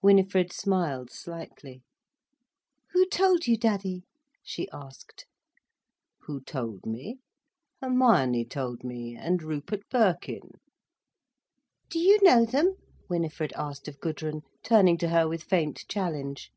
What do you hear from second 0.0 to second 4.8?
Winifred smiled slightly. "Who told you, Daddie?" she